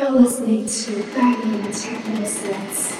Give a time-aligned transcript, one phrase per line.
[0.00, 2.99] You're listening to Guardian Techno.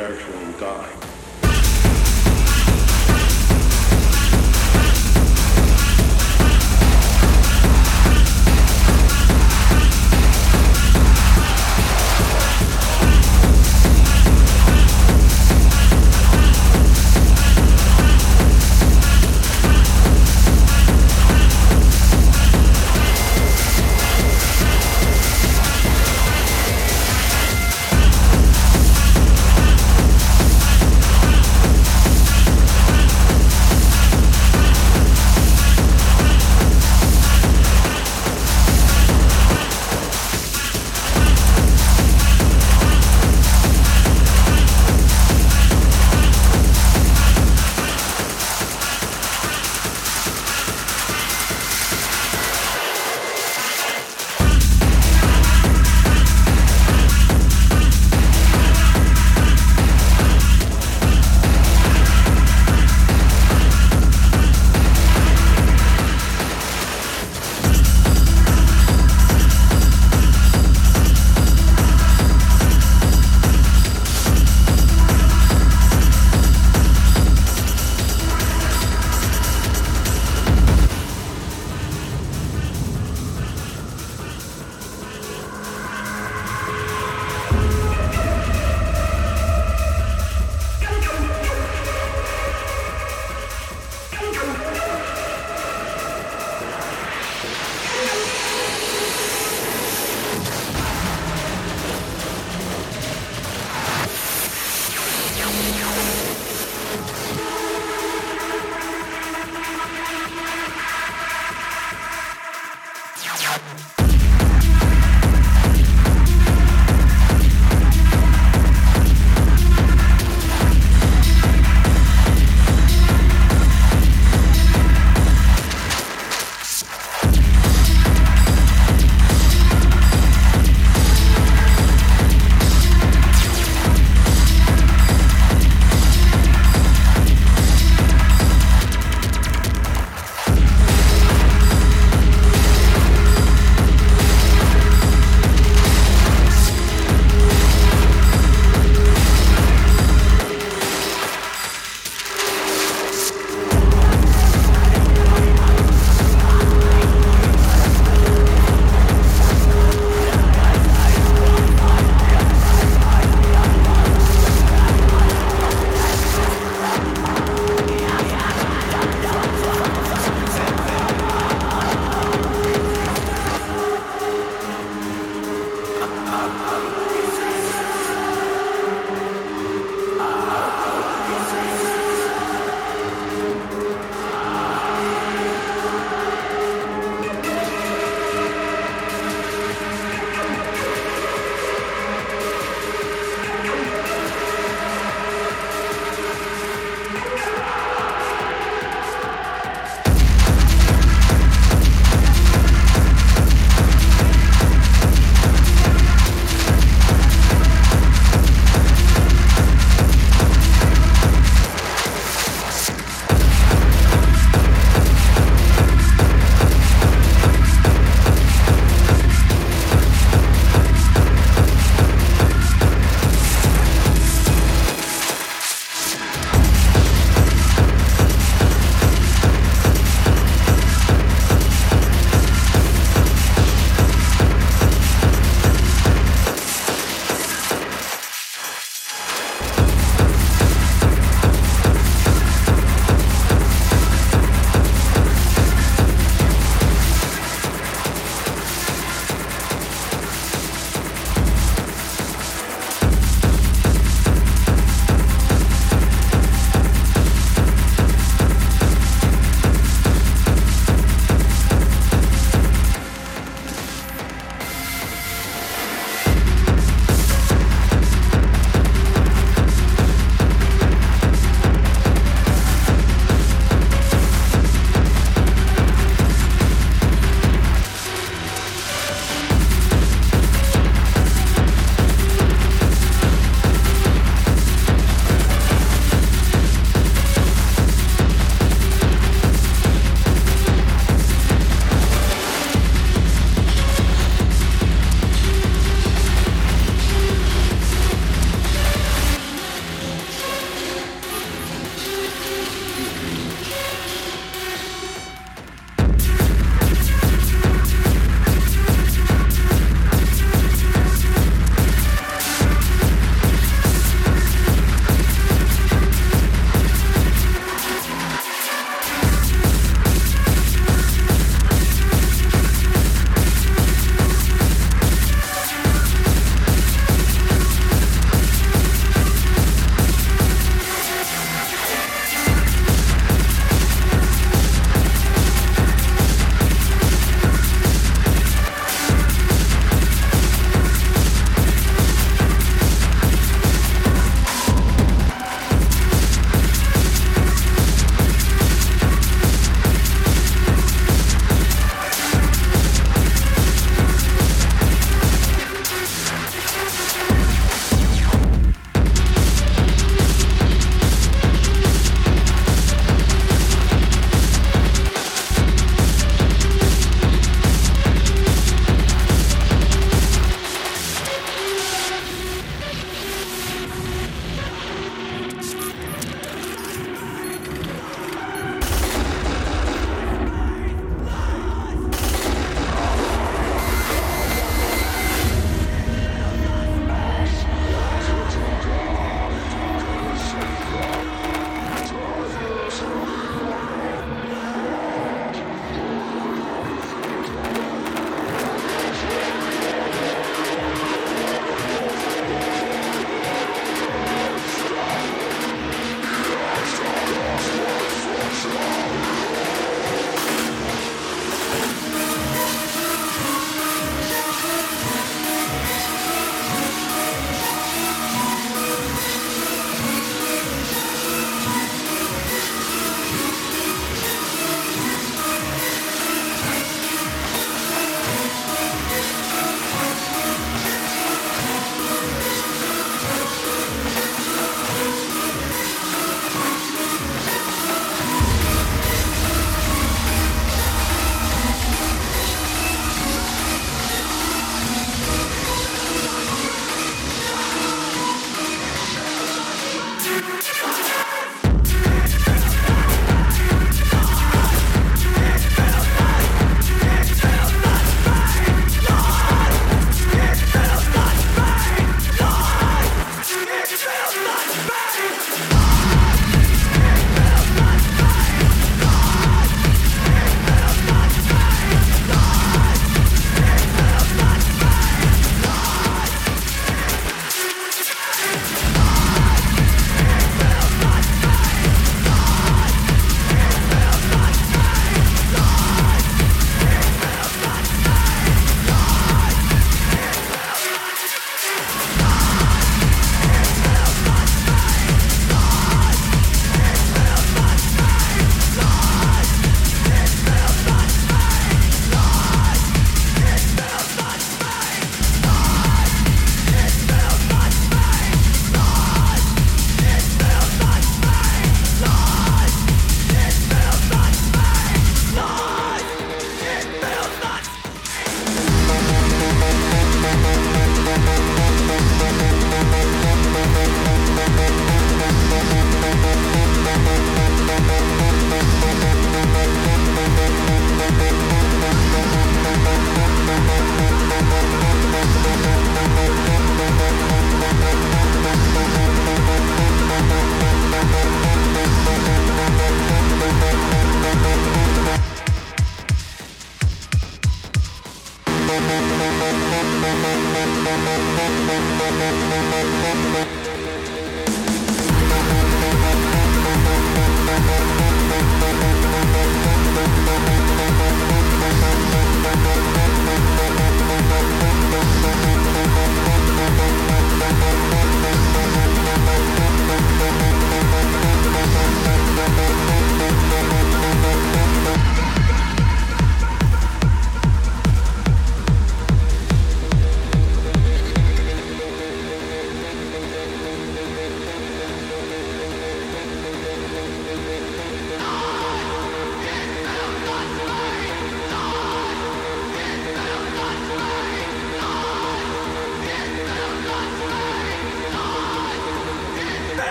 [0.00, 1.19] and die.